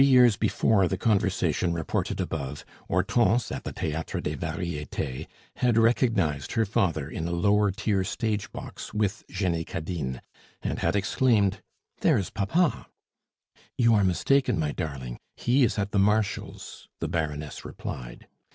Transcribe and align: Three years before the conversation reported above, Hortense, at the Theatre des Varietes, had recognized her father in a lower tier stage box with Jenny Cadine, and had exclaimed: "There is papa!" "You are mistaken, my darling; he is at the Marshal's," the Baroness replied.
Three 0.01 0.07
years 0.09 0.35
before 0.35 0.87
the 0.87 0.97
conversation 0.97 1.73
reported 1.73 2.19
above, 2.19 2.65
Hortense, 2.87 3.51
at 3.51 3.63
the 3.65 3.71
Theatre 3.71 4.19
des 4.19 4.35
Varietes, 4.35 5.27
had 5.57 5.77
recognized 5.77 6.53
her 6.53 6.65
father 6.65 7.07
in 7.07 7.27
a 7.27 7.31
lower 7.31 7.69
tier 7.69 8.03
stage 8.03 8.51
box 8.51 8.95
with 8.95 9.23
Jenny 9.29 9.63
Cadine, 9.63 10.19
and 10.63 10.79
had 10.79 10.95
exclaimed: 10.95 11.61
"There 11.99 12.17
is 12.17 12.31
papa!" 12.31 12.87
"You 13.77 13.93
are 13.93 14.03
mistaken, 14.03 14.57
my 14.57 14.71
darling; 14.71 15.19
he 15.37 15.63
is 15.63 15.77
at 15.77 15.91
the 15.91 15.99
Marshal's," 15.99 16.87
the 16.99 17.07
Baroness 17.07 17.63
replied. 17.63 18.27